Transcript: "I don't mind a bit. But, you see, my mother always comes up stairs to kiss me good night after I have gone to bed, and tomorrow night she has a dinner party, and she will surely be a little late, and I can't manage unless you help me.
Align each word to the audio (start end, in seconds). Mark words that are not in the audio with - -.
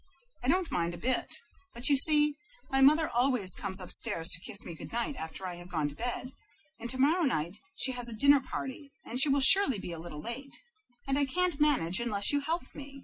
"I 0.41 0.47
don't 0.47 0.71
mind 0.71 0.95
a 0.95 0.97
bit. 0.97 1.31
But, 1.75 1.87
you 1.87 1.95
see, 1.95 2.33
my 2.71 2.81
mother 2.81 3.07
always 3.07 3.53
comes 3.53 3.79
up 3.79 3.91
stairs 3.91 4.31
to 4.31 4.41
kiss 4.41 4.63
me 4.65 4.73
good 4.73 4.91
night 4.91 5.15
after 5.15 5.45
I 5.45 5.57
have 5.57 5.69
gone 5.69 5.89
to 5.89 5.95
bed, 5.95 6.31
and 6.79 6.89
tomorrow 6.89 7.21
night 7.21 7.57
she 7.75 7.91
has 7.91 8.09
a 8.09 8.15
dinner 8.17 8.39
party, 8.41 8.91
and 9.05 9.21
she 9.21 9.29
will 9.29 9.41
surely 9.41 9.77
be 9.77 9.91
a 9.91 9.99
little 9.99 10.19
late, 10.19 10.55
and 11.07 11.19
I 11.19 11.25
can't 11.25 11.59
manage 11.61 11.99
unless 11.99 12.31
you 12.31 12.39
help 12.39 12.73
me. 12.73 12.99